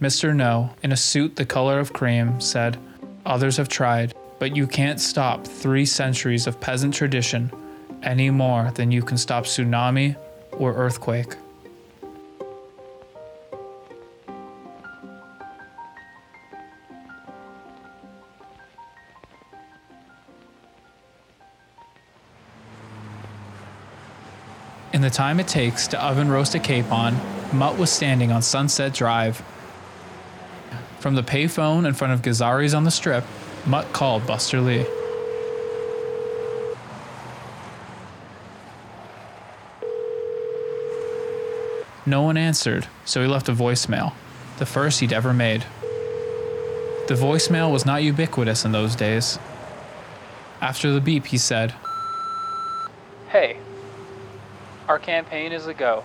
Mr. 0.00 0.34
Noh, 0.34 0.70
in 0.82 0.90
a 0.90 0.96
suit 0.96 1.36
the 1.36 1.44
color 1.44 1.78
of 1.78 1.92
cream, 1.92 2.40
said, 2.40 2.78
Others 3.26 3.58
have 3.58 3.68
tried, 3.68 4.14
but 4.38 4.56
you 4.56 4.66
can't 4.66 4.98
stop 4.98 5.46
three 5.46 5.84
centuries 5.84 6.46
of 6.46 6.58
peasant 6.58 6.94
tradition 6.94 7.52
any 8.02 8.30
more 8.30 8.70
than 8.70 8.90
you 8.90 9.02
can 9.02 9.18
stop 9.18 9.44
tsunami 9.44 10.16
or 10.52 10.72
earthquake. 10.72 11.36
In 25.00 25.04
the 25.04 25.08
time 25.08 25.40
it 25.40 25.48
takes 25.48 25.86
to 25.86 26.04
oven 26.04 26.30
roast 26.30 26.54
a 26.54 26.58
capon, 26.58 27.16
Mutt 27.54 27.78
was 27.78 27.88
standing 27.88 28.30
on 28.30 28.42
Sunset 28.42 28.92
Drive. 28.92 29.42
From 30.98 31.14
the 31.14 31.22
payphone 31.22 31.88
in 31.88 31.94
front 31.94 32.12
of 32.12 32.20
Gazzarri's 32.20 32.74
on 32.74 32.84
the 32.84 32.90
strip, 32.90 33.24
Mutt 33.64 33.90
called 33.94 34.26
Buster 34.26 34.60
Lee. 34.60 34.84
No 42.04 42.20
one 42.20 42.36
answered, 42.36 42.86
so 43.06 43.22
he 43.22 43.26
left 43.26 43.48
a 43.48 43.54
voicemail, 43.54 44.12
the 44.58 44.66
first 44.66 45.00
he'd 45.00 45.14
ever 45.14 45.32
made. 45.32 45.62
The 47.08 47.14
voicemail 47.14 47.72
was 47.72 47.86
not 47.86 48.02
ubiquitous 48.02 48.66
in 48.66 48.72
those 48.72 48.94
days. 48.94 49.38
After 50.60 50.92
the 50.92 51.00
beep, 51.00 51.24
he 51.24 51.38
said, 51.38 51.74
Hey, 53.30 53.56
our 54.89 54.89
campaign 55.00 55.52
is 55.52 55.66
a 55.66 55.74
go. 55.74 56.04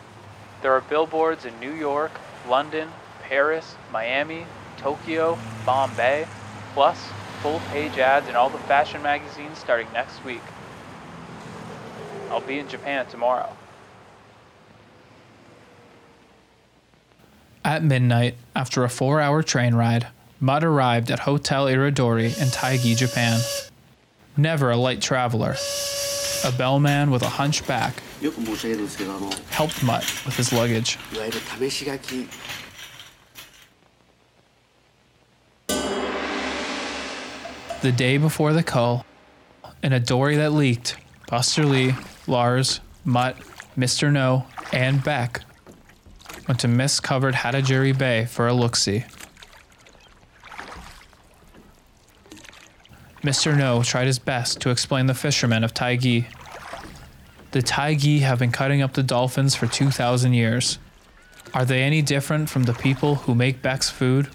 There 0.62 0.74
are 0.74 0.82
billboards 0.82 1.46
in 1.46 1.60
New 1.60 1.74
York, 1.74 2.12
London, 2.48 2.90
Paris, 3.22 3.76
Miami, 3.92 4.46
Tokyo, 4.78 5.38
Bombay, 5.66 6.28
plus 6.74 7.00
full 7.42 7.60
page 7.72 7.98
ads 7.98 8.28
in 8.28 8.36
all 8.36 8.50
the 8.50 8.58
fashion 8.60 9.02
magazines 9.02 9.58
starting 9.58 9.88
next 9.94 10.24
week. 10.24 10.42
I'll 12.30 12.42
be 12.42 12.60
in 12.60 12.68
Japan 12.68 13.06
tomorrow. 13.06 13.56
At 17.64 17.84
midnight, 17.84 18.36
after 18.56 18.84
a 18.84 18.90
four 18.90 19.22
hour 19.22 19.42
train 19.44 19.76
ride, 19.76 20.08
Mutt 20.40 20.64
arrived 20.64 21.10
at 21.10 21.20
Hotel 21.20 21.66
Iridori 21.66 22.40
in 22.40 22.50
Taigi, 22.50 22.96
Japan. 22.96 23.40
Never 24.38 24.70
a 24.70 24.78
light 24.78 25.02
traveler, 25.02 25.56
a 26.44 26.52
bellman 26.52 27.10
with 27.10 27.24
a 27.24 27.30
hunchback 27.30 28.02
helped 29.50 29.84
Mutt 29.84 30.04
with 30.26 30.36
his 30.38 30.54
luggage. 30.54 30.98
The 37.82 37.92
day 37.92 38.18
before 38.18 38.54
the 38.54 38.64
cull, 38.64 39.06
in 39.84 39.94
a 39.94 40.00
dory 40.00 40.38
that 40.38 40.54
leaked, 40.54 40.98
Buster 41.28 41.66
Lee, 41.66 41.94
Lars, 42.26 42.80
Mutt, 43.04 43.38
Mr. 43.78 44.12
Noh, 44.12 44.46
and 44.72 45.04
Beck 45.04 45.42
went 46.48 46.60
to 46.62 46.68
mist 46.68 47.04
covered 47.04 47.36
Hatajiri 47.36 47.98
Bay 47.98 48.26
for 48.26 48.48
a 48.48 48.54
look 48.54 48.76
see. 48.76 49.04
Mr. 53.24 53.58
Noh 53.58 53.82
tried 53.84 54.06
his 54.06 54.20
best 54.20 54.62
to 54.62 54.70
explain 54.70 55.08
the 55.08 55.14
fishermen 55.14 55.64
of 55.64 55.74
Taigi 55.74 56.28
the 57.56 57.64
Taigi 57.64 58.20
have 58.20 58.40
been 58.40 58.52
cutting 58.52 58.82
up 58.82 58.96
the 58.96 59.02
dolphins 59.02 59.56
for 59.56 59.66
2,000 59.66 60.34
years. 60.34 60.78
Are 61.54 61.64
they 61.64 61.84
any 61.84 62.02
different 62.02 62.50
from 62.50 62.64
the 62.64 62.74
people 62.74 63.16
who 63.16 63.34
make 63.34 63.62
Beck's 63.62 63.90
food? 63.90 64.28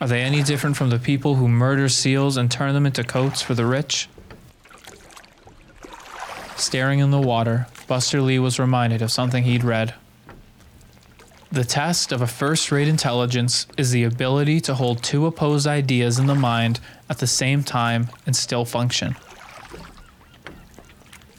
Are 0.00 0.06
they 0.06 0.22
any 0.22 0.44
different 0.44 0.76
from 0.76 0.90
the 0.90 1.00
people 1.00 1.34
who 1.34 1.48
murder 1.48 1.88
seals 1.88 2.36
and 2.36 2.48
turn 2.48 2.74
them 2.74 2.86
into 2.86 3.02
coats 3.02 3.42
for 3.42 3.54
the 3.54 3.66
rich? 3.66 4.08
Staring 6.54 7.00
in 7.00 7.10
the 7.10 7.20
water, 7.20 7.66
Buster 7.88 8.22
Lee 8.22 8.38
was 8.38 8.60
reminded 8.60 9.02
of 9.02 9.10
something 9.10 9.42
he'd 9.42 9.64
read. 9.64 9.92
The 11.50 11.64
test 11.64 12.12
of 12.12 12.22
a 12.22 12.28
first 12.28 12.70
rate 12.70 12.86
intelligence 12.86 13.66
is 13.76 13.90
the 13.90 14.04
ability 14.04 14.60
to 14.60 14.76
hold 14.76 15.02
two 15.02 15.26
opposed 15.26 15.66
ideas 15.66 16.20
in 16.20 16.26
the 16.26 16.36
mind 16.36 16.78
at 17.10 17.18
the 17.18 17.26
same 17.26 17.64
time 17.64 18.10
and 18.26 18.36
still 18.36 18.64
function. 18.64 19.16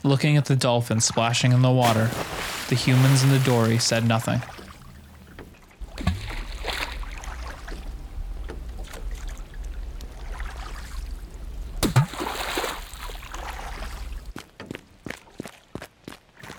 Looking 0.03 0.37
at 0.37 0.45
the 0.45 0.55
dolphins 0.55 1.05
splashing 1.05 1.51
in 1.51 1.61
the 1.61 1.71
water, 1.71 2.09
the 2.69 2.75
humans 2.75 3.23
in 3.23 3.29
the 3.29 3.39
dory 3.39 3.77
said 3.77 4.07
nothing. 4.07 4.41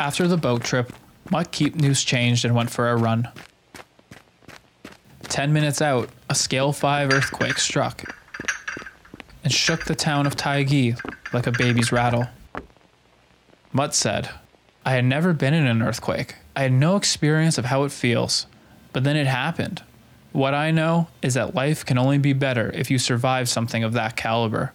After 0.01 0.27
the 0.27 0.37
boat 0.37 0.63
trip, 0.65 0.93
Mutt 1.31 1.53
Keepnews 1.53 2.05
changed 2.05 2.45
and 2.45 2.55
went 2.55 2.71
for 2.71 2.89
a 2.91 2.97
run. 2.97 3.29
Ten 5.25 5.53
minutes 5.53 5.83
out, 5.83 6.09
a 6.31 6.35
scale 6.35 6.73
5 6.73 7.13
earthquake 7.13 7.59
struck 7.59 8.03
and 9.45 9.53
shook 9.53 9.85
the 9.85 9.95
town 9.95 10.27
of 10.27 10.37
Taigi 10.37 10.99
like 11.33 11.47
a 11.47 11.53
baby's 11.53 11.93
rattle. 11.93 12.27
Mutt 13.79 13.95
said, 13.95 14.31
I 14.85 14.95
had 14.95 15.05
never 15.05 15.33
been 15.33 15.55
in 15.55 15.65
an 15.65 15.83
earthquake. 15.83 16.35
I 16.57 16.63
had 16.63 16.73
no 16.73 16.97
experience 16.97 17.59
of 17.59 17.67
how 17.67 17.85
it 17.85 17.93
feels, 17.93 18.49
but 18.93 19.05
then 19.05 19.15
it 19.15 19.29
happened. 19.29 19.85
What 20.33 20.53
I 20.53 20.73
know 20.73 21.07
is 21.23 21.35
that 21.35 21.55
life 21.55 21.87
can 21.87 21.97
only 21.97 22.19
be 22.19 22.33
better 22.33 22.73
if 22.73 22.91
you 22.91 22.99
survive 22.99 23.49
something 23.49 23.85
of 23.85 23.93
that 23.93 24.17
caliber. 24.17 24.73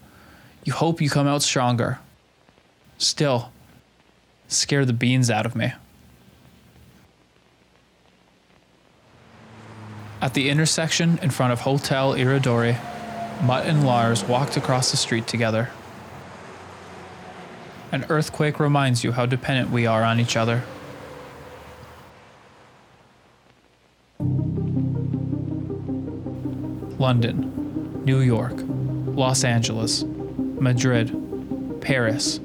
You 0.64 0.72
hope 0.72 1.02
you 1.02 1.10
come 1.10 1.28
out 1.28 1.42
stronger. 1.42 2.00
Still, 2.98 3.52
scared 4.48 4.88
the 4.88 4.94
beans 4.94 5.30
out 5.30 5.46
of 5.46 5.54
me. 5.54 5.74
At 10.22 10.34
the 10.34 10.48
intersection 10.50 11.20
in 11.22 11.30
front 11.30 11.52
of 11.52 11.60
Hotel 11.60 12.14
Iridori, 12.14 12.78
Mutt 13.42 13.66
and 13.66 13.86
Lars 13.86 14.24
walked 14.24 14.56
across 14.56 14.92
the 14.92 14.98
street 14.98 15.28
together. 15.28 15.72
An 17.94 18.08
earthquake 18.10 18.60
reminds 18.60 19.04
you 19.04 19.12
how 19.12 19.28
dependent 19.28 19.70
we 19.70 19.86
are 19.86 20.02
on 20.02 20.20
each 20.20 20.36
other. 20.36 20.64
London, 26.98 28.02
New 28.04 28.22
York, 28.22 28.56
Los 29.16 29.44
Angeles, 29.44 30.06
Madrid, 30.06 31.82
Paris, 31.82 32.40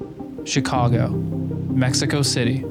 Chicago, 0.45 1.09
Mexico 1.09 2.21
City, 2.21 2.63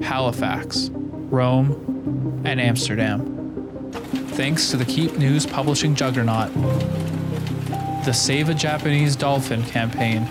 Halifax, 0.00 0.90
Rome, 0.92 2.42
and 2.44 2.60
Amsterdam. 2.60 3.90
Thanks 4.34 4.70
to 4.70 4.76
the 4.76 4.84
Keepnews 4.84 5.46
publishing 5.46 5.96
juggernaut, 5.96 6.54
the 8.04 8.12
Save 8.12 8.50
a 8.50 8.54
Japanese 8.54 9.16
Dolphin 9.16 9.64
campaign 9.64 10.28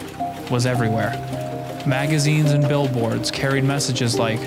was 0.49 0.65
everywhere. 0.65 1.48
Magazines 1.87 2.51
and 2.51 2.67
billboards 2.67 3.31
carried 3.31 3.63
messages 3.63 4.17
like 4.19 4.39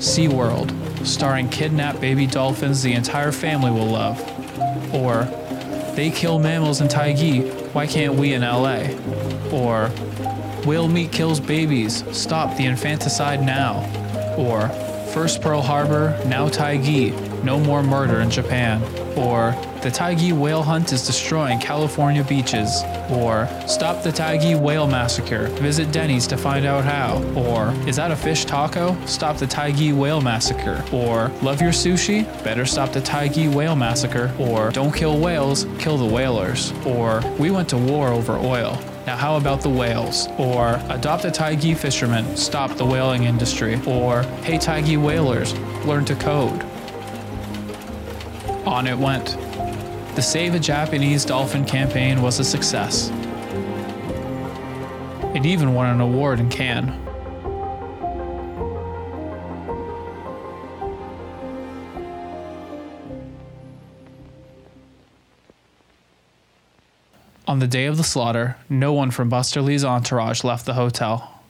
SeaWorld, 0.00 1.06
starring 1.06 1.48
kidnapped 1.48 2.00
baby 2.00 2.26
dolphins 2.26 2.82
the 2.82 2.92
entire 2.92 3.32
family 3.32 3.70
will 3.70 3.86
love, 3.86 4.20
or 4.94 5.24
They 5.94 6.10
kill 6.10 6.38
mammals 6.38 6.80
in 6.80 6.88
Taigi, 6.88 7.50
why 7.72 7.86
can't 7.86 8.14
we 8.14 8.34
in 8.34 8.42
LA? 8.42 8.88
Or 9.52 9.90
Whale 10.66 10.88
meat 10.88 11.10
kills 11.10 11.40
babies, 11.40 12.04
stop 12.16 12.56
the 12.56 12.66
infanticide 12.66 13.42
now. 13.42 13.84
Or 14.36 14.68
First 15.12 15.40
Pearl 15.40 15.62
Harbor, 15.62 16.20
now 16.26 16.48
Taigi, 16.48 17.12
no 17.44 17.58
more 17.58 17.82
murder 17.82 18.20
in 18.20 18.30
Japan. 18.30 18.82
Or 19.16 19.56
the 19.82 19.90
Taigi 19.90 20.32
whale 20.32 20.62
hunt 20.62 20.92
is 20.92 21.06
destroying 21.06 21.58
California 21.58 22.22
beaches. 22.22 22.82
Or 23.10 23.48
stop 23.66 24.02
the 24.02 24.10
Taigi 24.10 24.58
whale 24.58 24.86
massacre, 24.86 25.46
visit 25.60 25.90
Denny's 25.90 26.26
to 26.28 26.36
find 26.36 26.66
out 26.66 26.84
how. 26.84 27.22
Or 27.34 27.72
is 27.88 27.96
that 27.96 28.10
a 28.10 28.16
fish 28.16 28.44
taco? 28.44 28.96
Stop 29.06 29.38
the 29.38 29.46
Taigi 29.46 29.92
whale 29.92 30.20
massacre. 30.20 30.84
Or 30.92 31.30
love 31.42 31.60
your 31.60 31.72
sushi? 31.72 32.24
Better 32.44 32.66
stop 32.66 32.92
the 32.92 33.00
Taigi 33.00 33.52
whale 33.52 33.76
massacre. 33.76 34.32
Or 34.38 34.70
don't 34.70 34.94
kill 34.94 35.18
whales, 35.18 35.66
kill 35.78 35.96
the 35.96 36.06
whalers. 36.06 36.72
Or 36.84 37.22
we 37.38 37.50
went 37.50 37.68
to 37.70 37.78
war 37.78 38.08
over 38.08 38.36
oil. 38.36 38.78
Now, 39.06 39.16
how 39.16 39.36
about 39.36 39.62
the 39.62 39.70
whales? 39.70 40.28
Or 40.38 40.78
adopt 40.90 41.24
a 41.24 41.30
Taigi 41.30 41.74
fisherman, 41.76 42.36
stop 42.36 42.76
the 42.76 42.84
whaling 42.84 43.24
industry. 43.24 43.80
Or 43.86 44.22
hey, 44.44 44.58
Taigi 44.58 45.02
whalers, 45.02 45.54
learn 45.86 46.04
to 46.04 46.14
code. 46.14 46.62
On 48.70 48.86
it 48.86 48.96
went. 48.96 49.36
The 50.14 50.22
Save 50.22 50.54
a 50.54 50.60
Japanese 50.60 51.24
Dolphin 51.24 51.64
campaign 51.64 52.22
was 52.22 52.38
a 52.38 52.44
success. 52.44 53.10
It 55.34 55.44
even 55.44 55.74
won 55.74 55.86
an 55.86 56.00
award 56.00 56.38
in 56.38 56.48
Cannes. 56.48 56.90
On 67.48 67.58
the 67.58 67.66
day 67.66 67.86
of 67.86 67.96
the 67.96 68.04
slaughter, 68.04 68.56
no 68.68 68.92
one 68.92 69.10
from 69.10 69.28
Buster 69.28 69.60
Lee's 69.60 69.84
entourage 69.84 70.44
left 70.44 70.64
the 70.64 70.74
hotel. 70.74 71.42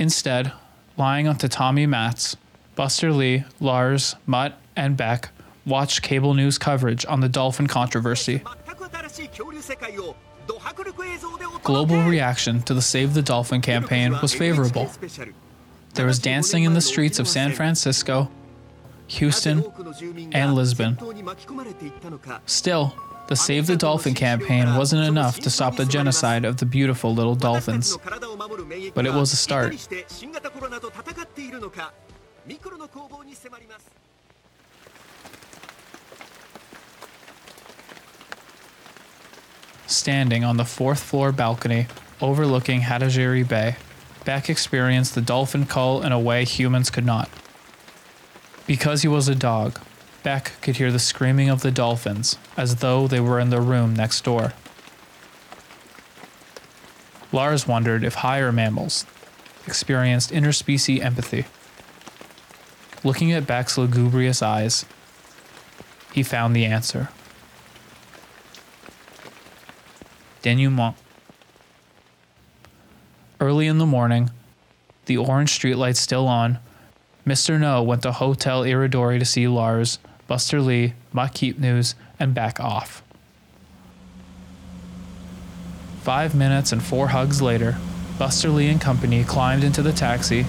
Instead, 0.00 0.50
lying 0.96 1.28
on 1.28 1.36
tatami 1.36 1.86
mats, 1.86 2.36
Buster 2.74 3.12
Lee, 3.12 3.44
Lars, 3.60 4.16
Mutt, 4.26 4.58
and 4.74 4.96
Beck 4.96 5.30
watched 5.66 6.02
cable 6.02 6.34
news 6.34 6.58
coverage 6.58 7.04
on 7.06 7.20
the 7.20 7.28
dolphin 7.28 7.66
controversy. 7.66 8.42
Global 11.62 12.02
reaction 12.04 12.62
to 12.62 12.74
the 12.74 12.82
Save 12.82 13.14
the 13.14 13.22
Dolphin 13.22 13.60
campaign 13.60 14.16
was 14.22 14.32
favorable. 14.32 14.90
There 15.94 16.06
was 16.06 16.18
dancing 16.18 16.64
in 16.64 16.74
the 16.74 16.80
streets 16.80 17.18
of 17.18 17.26
San 17.26 17.52
Francisco, 17.52 18.30
Houston, 19.08 19.64
and 20.32 20.54
Lisbon. 20.54 20.98
Still, 22.46 22.94
the 23.28 23.36
Save 23.36 23.66
the 23.66 23.76
Dolphin 23.76 24.14
campaign 24.14 24.76
wasn't 24.76 25.04
enough 25.04 25.40
to 25.40 25.50
stop 25.50 25.76
the 25.76 25.84
genocide 25.84 26.44
of 26.44 26.58
the 26.58 26.66
beautiful 26.66 27.12
little 27.12 27.34
dolphins, 27.34 27.96
but 28.94 29.06
it 29.06 29.12
was 29.12 29.32
a 29.32 29.36
start. 29.36 29.74
Standing 39.86 40.44
on 40.44 40.56
the 40.56 40.64
fourth 40.64 41.00
floor 41.00 41.32
balcony 41.32 41.86
overlooking 42.20 42.82
Hatajiri 42.82 43.46
Bay, 43.46 43.76
Beck 44.24 44.50
experienced 44.50 45.14
the 45.14 45.20
dolphin 45.20 45.66
call 45.66 46.02
in 46.02 46.10
a 46.10 46.18
way 46.18 46.44
humans 46.44 46.90
could 46.90 47.06
not. 47.06 47.30
Because 48.66 49.02
he 49.02 49.08
was 49.08 49.28
a 49.28 49.34
dog, 49.36 49.78
Beck 50.24 50.60
could 50.60 50.76
hear 50.78 50.90
the 50.90 50.98
screaming 50.98 51.48
of 51.48 51.62
the 51.62 51.70
dolphins 51.70 52.36
as 52.56 52.76
though 52.76 53.06
they 53.06 53.20
were 53.20 53.38
in 53.38 53.50
the 53.50 53.60
room 53.60 53.94
next 53.94 54.24
door. 54.24 54.54
Lars 57.30 57.68
wondered 57.68 58.02
if 58.02 58.14
higher 58.14 58.50
mammals 58.50 59.06
experienced 59.66 60.32
interspecies 60.32 61.00
empathy. 61.00 61.44
Looking 63.04 63.30
at 63.32 63.46
Beck's 63.46 63.78
lugubrious 63.78 64.42
eyes, 64.42 64.84
he 66.12 66.24
found 66.24 66.56
the 66.56 66.64
answer. 66.64 67.10
Denouement. 70.46 70.94
Early 73.40 73.66
in 73.66 73.78
the 73.78 73.84
morning, 73.84 74.30
the 75.06 75.16
orange 75.16 75.50
streetlights 75.50 75.96
still 75.96 76.28
on, 76.28 76.60
Mr. 77.26 77.58
Noh 77.58 77.82
went 77.82 78.02
to 78.02 78.12
Hotel 78.12 78.62
Iridori 78.62 79.18
to 79.18 79.24
see 79.24 79.48
Lars, 79.48 79.98
Buster 80.28 80.60
Lee, 80.60 80.94
Mutt 81.12 81.34
Keepnews, 81.34 81.96
and 82.20 82.32
back 82.32 82.60
off. 82.60 83.02
Five 86.02 86.36
minutes 86.36 86.70
and 86.70 86.80
four 86.80 87.08
hugs 87.08 87.42
later, 87.42 87.76
Buster 88.16 88.50
Lee 88.50 88.68
and 88.68 88.80
company 88.80 89.24
climbed 89.24 89.64
into 89.64 89.82
the 89.82 89.92
taxi 89.92 90.46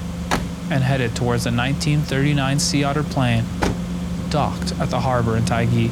and 0.69 0.83
headed 0.83 1.15
towards 1.15 1.47
a 1.47 1.49
1939 1.49 2.59
Sea 2.59 2.83
Otter 2.83 3.01
plane 3.01 3.45
docked 4.29 4.73
at 4.79 4.91
the 4.91 4.99
harbor 4.99 5.35
in 5.35 5.43
Taigi. 5.43 5.89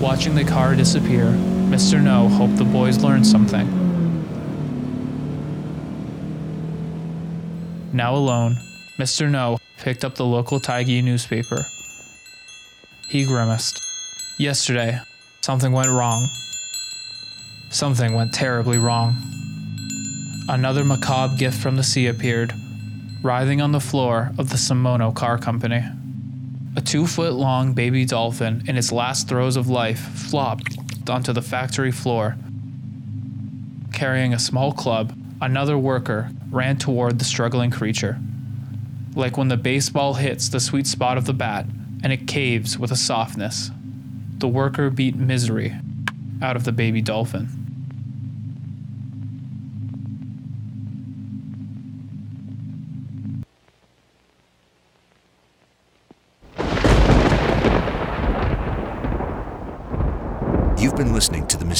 Watching 0.00 0.34
the 0.34 0.44
car 0.44 0.74
disappear, 0.74 1.38
Mr. 1.70 2.02
Noh 2.02 2.28
hoped 2.28 2.56
the 2.56 2.64
boys 2.64 3.02
learned 3.02 3.26
something. 3.26 3.66
Now 7.92 8.14
alone, 8.14 8.56
Mr. 8.98 9.30
Noh 9.30 9.58
picked 9.78 10.04
up 10.04 10.14
the 10.14 10.24
local 10.24 10.60
Taigi 10.60 11.02
newspaper. 11.02 11.64
He 13.08 13.24
grimaced. 13.24 13.80
Yesterday, 14.38 15.00
something 15.40 15.72
went 15.72 15.88
wrong. 15.88 16.28
Something 17.70 18.14
went 18.14 18.34
terribly 18.34 18.78
wrong. 18.78 19.16
Another 20.48 20.84
macabre 20.84 21.36
gift 21.36 21.60
from 21.60 21.76
the 21.76 21.82
sea 21.82 22.06
appeared, 22.06 22.52
writhing 23.22 23.60
on 23.60 23.72
the 23.72 23.80
floor 23.80 24.32
of 24.38 24.50
the 24.50 24.56
Simono 24.56 25.14
car 25.14 25.38
company. 25.38 25.82
A 26.76 26.80
two 26.80 27.06
foot 27.06 27.32
long 27.32 27.72
baby 27.72 28.04
dolphin 28.04 28.64
in 28.66 28.76
its 28.76 28.92
last 28.92 29.28
throes 29.28 29.56
of 29.56 29.68
life 29.68 30.00
flopped 30.00 30.83
onto 31.08 31.32
the 31.32 31.42
factory 31.42 31.90
floor. 31.90 32.36
Carrying 33.92 34.34
a 34.34 34.38
small 34.38 34.72
club, 34.72 35.16
another 35.40 35.78
worker 35.78 36.30
ran 36.50 36.76
toward 36.76 37.18
the 37.18 37.24
struggling 37.24 37.70
creature. 37.70 38.18
Like 39.14 39.36
when 39.36 39.48
the 39.48 39.56
baseball 39.56 40.14
hits 40.14 40.48
the 40.48 40.60
sweet 40.60 40.86
spot 40.86 41.16
of 41.16 41.26
the 41.26 41.32
bat 41.32 41.66
and 42.02 42.12
it 42.12 42.26
caves 42.26 42.78
with 42.78 42.90
a 42.90 42.96
softness, 42.96 43.70
the 44.38 44.48
worker 44.48 44.90
beat 44.90 45.16
misery 45.16 45.76
out 46.42 46.56
of 46.56 46.64
the 46.64 46.72
baby 46.72 47.00
dolphin. 47.00 47.63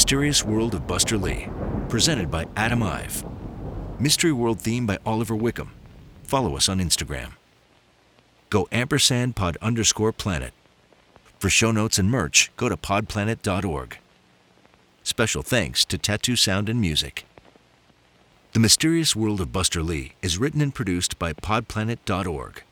Mysterious 0.04 0.44
World 0.44 0.74
of 0.74 0.86
Buster 0.86 1.16
Lee, 1.16 1.48
presented 1.88 2.30
by 2.30 2.44
Adam 2.56 2.82
Ive. 2.82 3.24
Mystery 3.98 4.32
World 4.32 4.60
theme 4.60 4.84
by 4.84 4.98
Oliver 5.06 5.34
Wickham. 5.34 5.70
Follow 6.24 6.58
us 6.58 6.68
on 6.68 6.78
Instagram. 6.78 7.36
Go 8.50 8.68
ampersand 8.70 9.34
pod 9.34 9.56
underscore 9.62 10.12
planet. 10.12 10.52
For 11.38 11.48
show 11.48 11.72
notes 11.72 11.98
and 11.98 12.10
merch, 12.10 12.52
go 12.58 12.68
to 12.68 12.76
podplanet.org. 12.76 13.96
Special 15.02 15.42
thanks 15.42 15.86
to 15.86 15.96
Tattoo 15.96 16.36
Sound 16.36 16.68
and 16.68 16.82
Music. 16.82 17.24
The 18.52 18.60
Mysterious 18.60 19.16
World 19.16 19.40
of 19.40 19.52
Buster 19.52 19.82
Lee 19.82 20.12
is 20.20 20.36
written 20.36 20.60
and 20.60 20.74
produced 20.74 21.18
by 21.18 21.32
podplanet.org. 21.32 22.62